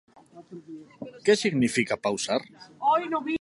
¿Que 1.25 1.33
significa 1.43 2.01
pausar? 2.05 2.41